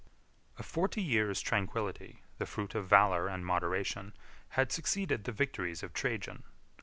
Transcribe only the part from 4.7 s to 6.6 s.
succeeded the victories of Trajan.